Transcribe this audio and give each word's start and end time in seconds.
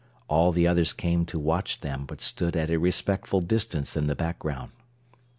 All 0.27 0.51
the 0.51 0.65
others 0.65 0.93
came 0.93 1.25
to 1.27 1.37
watch 1.37 1.81
them, 1.81 2.05
but 2.07 2.21
stood 2.21 2.55
at 2.57 2.71
a 2.71 2.79
respectful 2.79 3.39
distance 3.39 3.95
in 3.95 4.07
the 4.07 4.15
background. 4.15 4.71